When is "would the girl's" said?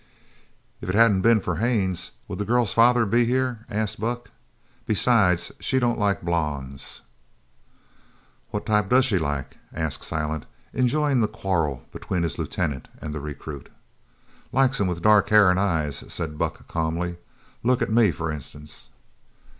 2.27-2.73